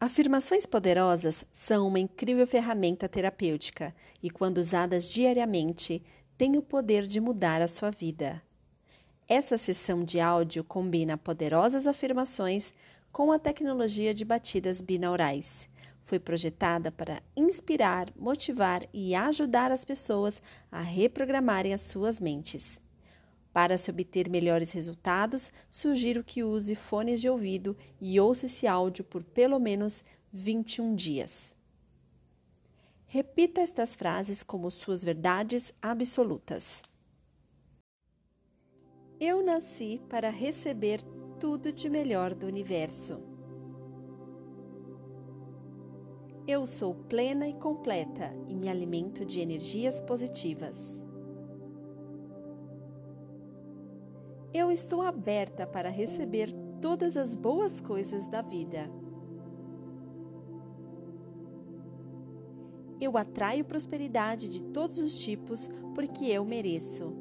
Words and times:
Afirmações 0.00 0.64
poderosas 0.64 1.44
são 1.50 1.88
uma 1.88 1.98
incrível 1.98 2.46
ferramenta 2.46 3.08
terapêutica 3.08 3.92
e, 4.22 4.30
quando 4.30 4.58
usadas 4.58 5.10
diariamente, 5.10 6.00
têm 6.36 6.56
o 6.56 6.62
poder 6.62 7.04
de 7.04 7.20
mudar 7.20 7.60
a 7.60 7.66
sua 7.66 7.90
vida. 7.90 8.40
Essa 9.26 9.58
sessão 9.58 10.04
de 10.04 10.20
áudio 10.20 10.62
combina 10.62 11.18
poderosas 11.18 11.84
afirmações 11.84 12.72
com 13.10 13.32
a 13.32 13.40
tecnologia 13.40 14.14
de 14.14 14.24
batidas 14.24 14.80
binaurais. 14.80 15.68
Foi 16.00 16.20
projetada 16.20 16.92
para 16.92 17.20
inspirar, 17.36 18.06
motivar 18.14 18.84
e 18.94 19.16
ajudar 19.16 19.72
as 19.72 19.84
pessoas 19.84 20.40
a 20.70 20.80
reprogramarem 20.80 21.74
as 21.74 21.80
suas 21.80 22.20
mentes. 22.20 22.80
Para 23.52 23.78
se 23.78 23.90
obter 23.90 24.28
melhores 24.28 24.72
resultados, 24.72 25.50
sugiro 25.68 26.22
que 26.22 26.44
use 26.44 26.74
fones 26.74 27.20
de 27.20 27.28
ouvido 27.28 27.76
e 28.00 28.20
ouça 28.20 28.46
esse 28.46 28.66
áudio 28.66 29.04
por 29.04 29.24
pelo 29.24 29.58
menos 29.58 30.04
21 30.32 30.94
dias. 30.94 31.56
Repita 33.06 33.62
estas 33.62 33.94
frases 33.94 34.42
como 34.42 34.70
suas 34.70 35.02
verdades 35.02 35.72
absolutas. 35.80 36.82
Eu 39.18 39.42
nasci 39.42 40.00
para 40.08 40.28
receber 40.28 41.00
tudo 41.40 41.72
de 41.72 41.88
melhor 41.88 42.34
do 42.34 42.46
universo. 42.46 43.20
Eu 46.46 46.64
sou 46.64 46.94
plena 46.94 47.48
e 47.48 47.54
completa 47.54 48.32
e 48.46 48.54
me 48.54 48.68
alimento 48.68 49.24
de 49.24 49.40
energias 49.40 50.00
positivas. 50.00 51.00
Eu 54.58 54.72
estou 54.72 55.02
aberta 55.02 55.64
para 55.68 55.88
receber 55.88 56.50
todas 56.82 57.16
as 57.16 57.36
boas 57.36 57.80
coisas 57.80 58.26
da 58.26 58.42
vida. 58.42 58.90
Eu 63.00 63.16
atraio 63.16 63.64
prosperidade 63.64 64.48
de 64.48 64.60
todos 64.60 64.98
os 64.98 65.16
tipos 65.16 65.70
porque 65.94 66.24
eu 66.24 66.44
mereço. 66.44 67.14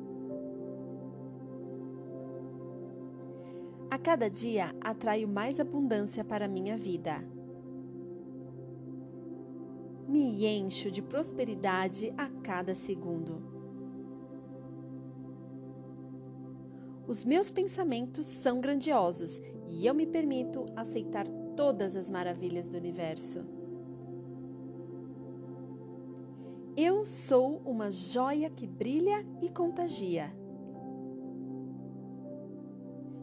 A 3.91 3.99
cada 3.99 4.27
dia 4.27 4.73
atraio 4.81 5.27
mais 5.27 5.59
abundância 5.59 6.25
para 6.25 6.47
minha 6.47 6.75
vida. 6.75 7.23
Me 10.07 10.43
encho 10.43 10.89
de 10.89 11.03
prosperidade 11.03 12.11
a 12.17 12.29
cada 12.41 12.73
segundo. 12.73 13.56
Os 17.07 17.23
meus 17.23 17.49
pensamentos 17.49 18.25
são 18.25 18.59
grandiosos 18.59 19.39
e 19.69 19.87
eu 19.87 19.93
me 19.93 20.05
permito 20.05 20.65
aceitar 20.75 21.25
todas 21.55 21.95
as 21.95 22.09
maravilhas 22.09 22.67
do 22.67 22.75
universo. 22.75 23.45
Eu 26.75 27.05
sou 27.05 27.61
uma 27.65 27.89
joia 27.89 28.49
que 28.49 28.67
brilha 28.67 29.25
e 29.41 29.49
contagia. 29.49 30.35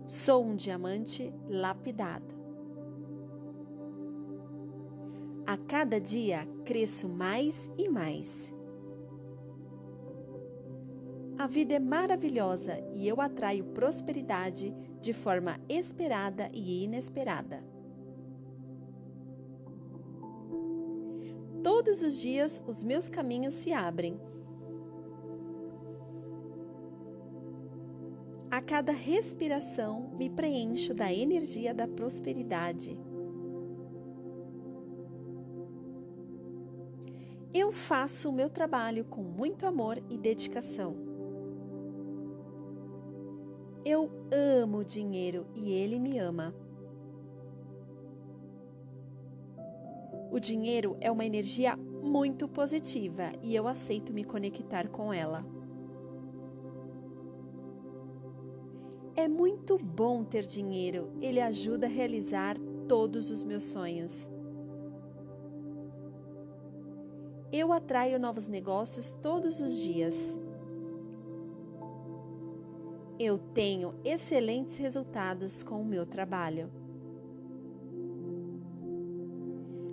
Sou 0.06 0.42
um 0.42 0.56
diamante 0.56 1.32
lapidado. 1.46 2.34
A 5.46 5.58
cada 5.58 6.00
dia 6.00 6.48
cresço 6.64 7.06
mais 7.06 7.70
e 7.76 7.86
mais. 7.86 8.53
A 11.44 11.46
vida 11.46 11.74
é 11.74 11.78
maravilhosa 11.78 12.82
e 12.94 13.06
eu 13.06 13.20
atraio 13.20 13.66
prosperidade 13.66 14.74
de 15.02 15.12
forma 15.12 15.60
esperada 15.68 16.48
e 16.54 16.84
inesperada. 16.84 17.62
Todos 21.62 22.02
os 22.02 22.18
dias 22.18 22.62
os 22.66 22.82
meus 22.82 23.10
caminhos 23.10 23.52
se 23.52 23.74
abrem. 23.74 24.18
A 28.50 28.62
cada 28.62 28.92
respiração 28.92 30.14
me 30.16 30.30
preencho 30.30 30.94
da 30.94 31.12
energia 31.12 31.74
da 31.74 31.86
prosperidade. 31.86 32.98
Eu 37.52 37.70
faço 37.70 38.30
o 38.30 38.32
meu 38.32 38.48
trabalho 38.48 39.04
com 39.04 39.22
muito 39.22 39.66
amor 39.66 40.02
e 40.08 40.16
dedicação. 40.16 41.03
Eu 43.84 44.10
amo 44.32 44.78
o 44.78 44.84
dinheiro 44.84 45.46
e 45.54 45.70
ele 45.72 45.98
me 45.98 46.18
ama. 46.18 46.54
O 50.30 50.40
dinheiro 50.40 50.96
é 51.00 51.10
uma 51.10 51.24
energia 51.24 51.76
muito 51.76 52.48
positiva 52.48 53.30
e 53.42 53.54
eu 53.54 53.68
aceito 53.68 54.12
me 54.12 54.24
conectar 54.24 54.88
com 54.88 55.12
ela. 55.12 55.44
É 59.14 59.28
muito 59.28 59.76
bom 59.76 60.24
ter 60.24 60.46
dinheiro, 60.46 61.12
ele 61.20 61.40
ajuda 61.40 61.86
a 61.86 61.90
realizar 61.90 62.56
todos 62.88 63.30
os 63.30 63.44
meus 63.44 63.64
sonhos. 63.64 64.28
Eu 67.52 67.72
atraio 67.72 68.18
novos 68.18 68.48
negócios 68.48 69.12
todos 69.22 69.60
os 69.60 69.78
dias. 69.78 70.36
Eu 73.18 73.38
tenho 73.38 73.94
excelentes 74.04 74.74
resultados 74.76 75.62
com 75.62 75.80
o 75.80 75.84
meu 75.84 76.04
trabalho. 76.04 76.68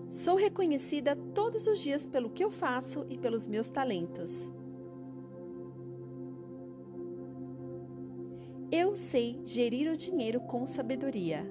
Sou 0.09 0.35
reconhecida 0.35 1.15
todos 1.15 1.67
os 1.67 1.79
dias 1.79 2.07
pelo 2.07 2.31
que 2.31 2.43
eu 2.43 2.49
faço 2.49 3.05
e 3.09 3.17
pelos 3.17 3.47
meus 3.47 3.69
talentos. 3.69 4.51
Eu 8.71 8.95
sei 8.95 9.39
gerir 9.45 9.91
o 9.91 9.95
dinheiro 9.95 10.41
com 10.41 10.65
sabedoria. 10.65 11.45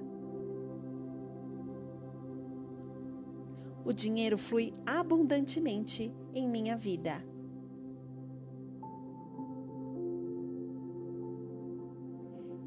O 3.85 3.93
dinheiro 3.93 4.37
flui 4.37 4.73
abundantemente 4.85 6.13
em 6.33 6.47
minha 6.47 6.75
vida. 6.75 7.23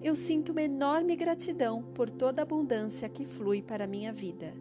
Eu 0.05 0.15
sinto 0.15 0.53
uma 0.53 0.61
enorme 0.61 1.17
gratidão 1.17 1.83
por 1.83 2.11
toda 2.11 2.43
a 2.43 2.45
abundância 2.45 3.09
que 3.09 3.25
flui 3.25 3.63
para 3.63 3.85
a 3.85 3.87
minha 3.87 4.13
vida. 4.13 4.53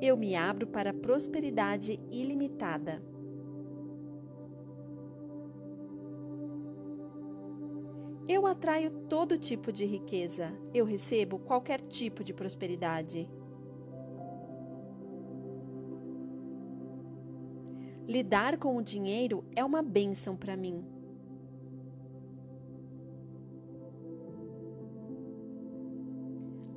Eu 0.00 0.16
me 0.16 0.36
abro 0.36 0.64
para 0.64 0.90
a 0.90 0.94
prosperidade 0.94 1.98
ilimitada. 2.12 3.02
Eu 8.28 8.46
atraio 8.46 8.92
todo 9.08 9.36
tipo 9.36 9.72
de 9.72 9.84
riqueza. 9.84 10.56
Eu 10.72 10.84
recebo 10.84 11.40
qualquer 11.40 11.80
tipo 11.80 12.22
de 12.22 12.32
prosperidade. 12.32 13.28
Lidar 18.06 18.58
com 18.58 18.76
o 18.76 18.82
dinheiro 18.82 19.44
é 19.56 19.64
uma 19.64 19.82
bênção 19.82 20.36
para 20.36 20.56
mim. 20.56 20.97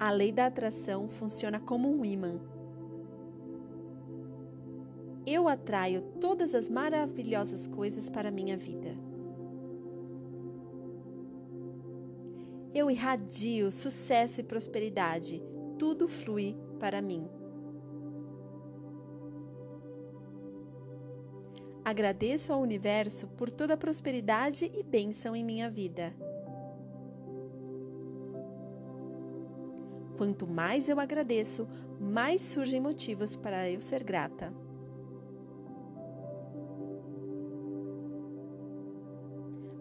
A 0.01 0.09
lei 0.09 0.31
da 0.31 0.47
atração 0.47 1.07
funciona 1.07 1.59
como 1.59 1.87
um 1.87 2.03
imã. 2.03 2.41
Eu 5.27 5.47
atraio 5.47 6.01
todas 6.19 6.55
as 6.55 6.67
maravilhosas 6.67 7.67
coisas 7.67 8.09
para 8.09 8.29
a 8.29 8.31
minha 8.31 8.57
vida. 8.57 8.97
Eu 12.73 12.89
irradio 12.89 13.71
sucesso 13.71 14.41
e 14.41 14.43
prosperidade. 14.43 15.39
Tudo 15.77 16.07
flui 16.07 16.57
para 16.79 16.99
mim. 16.99 17.29
Agradeço 21.85 22.51
ao 22.51 22.59
universo 22.59 23.27
por 23.37 23.51
toda 23.51 23.75
a 23.75 23.77
prosperidade 23.77 24.65
e 24.73 24.81
bênção 24.81 25.35
em 25.35 25.43
minha 25.43 25.69
vida. 25.69 26.11
Quanto 30.17 30.47
mais 30.47 30.89
eu 30.89 30.99
agradeço, 30.99 31.67
mais 31.99 32.41
surgem 32.41 32.79
motivos 32.79 33.35
para 33.35 33.69
eu 33.69 33.79
ser 33.79 34.03
grata. 34.03 34.53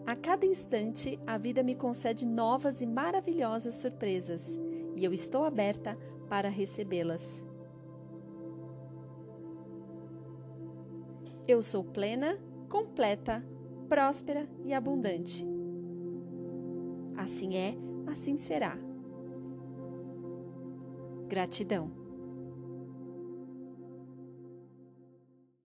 A 0.05 0.15
cada 0.15 0.45
instante, 0.45 1.17
a 1.25 1.37
vida 1.37 1.63
me 1.63 1.73
concede 1.73 2.25
novas 2.25 2.81
e 2.81 2.85
maravilhosas 2.85 3.75
surpresas 3.75 4.59
e 4.95 5.05
eu 5.05 5.13
estou 5.13 5.45
aberta 5.45 5.97
para 6.27 6.49
recebê-las. 6.49 7.45
Eu 11.47 11.61
sou 11.63 11.83
plena, 11.83 12.37
completa, 12.69 13.43
próspera 13.87 14.47
e 14.63 14.73
abundante. 14.73 15.45
Assim 17.17 17.55
é, 17.55 17.75
assim 18.07 18.37
será. 18.37 18.77
Gratidão. 21.31 22.00